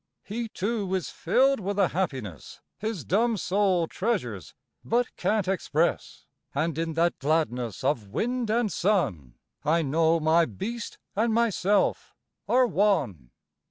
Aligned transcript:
He 0.23 0.49
too 0.49 0.95
is 0.95 1.11
filled 1.11 1.59
with 1.59 1.77
a 1.77 1.89
happiness 1.89 2.59
His 2.79 3.05
dumb 3.05 3.37
soul 3.37 3.85
treasures 3.85 4.55
but 4.83 5.15
can't 5.15 5.47
express, 5.47 6.25
And 6.55 6.75
in 6.79 6.93
that 6.95 7.19
gladness 7.19 7.83
of 7.83 8.07
wind 8.07 8.49
and 8.49 8.71
sun 8.71 9.35
I 9.63 9.83
know 9.83 10.19
my 10.19 10.45
beast 10.45 10.97
and 11.15 11.31
myself 11.35 12.15
are 12.47 12.65
one. 12.65 13.29